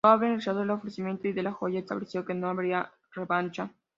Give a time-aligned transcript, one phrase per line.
[0.03, 3.71] Golovkin rechazó el ofrecimiento y De la Hoya estableció que no habría revancha.